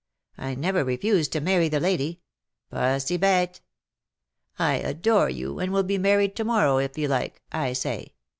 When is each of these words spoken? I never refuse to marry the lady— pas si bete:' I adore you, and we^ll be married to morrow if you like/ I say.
I 0.39 0.55
never 0.55 0.83
refuse 0.83 1.27
to 1.27 1.39
marry 1.39 1.69
the 1.69 1.79
lady— 1.79 2.21
pas 2.71 3.03
si 3.05 3.17
bete:' 3.17 3.59
I 4.57 4.77
adore 4.77 5.29
you, 5.29 5.59
and 5.59 5.71
we^ll 5.71 5.85
be 5.85 5.99
married 5.99 6.35
to 6.37 6.43
morrow 6.43 6.79
if 6.79 6.97
you 6.97 7.07
like/ 7.07 7.43
I 7.51 7.73
say. 7.73 8.15